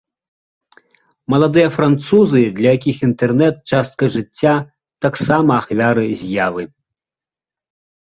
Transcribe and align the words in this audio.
Маладыя 1.33 1.69
французы, 1.75 2.41
для 2.57 2.69
якіх 2.77 2.97
інтэрнэт-частка 3.09 4.03
жыцця, 4.19 4.55
таксама 5.09 5.49
ахвяры 5.63 6.05
з'явы. 6.27 6.63